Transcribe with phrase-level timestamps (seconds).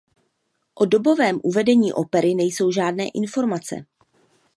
[0.75, 3.85] O dobovém uvedení opery nejsou žádné informace.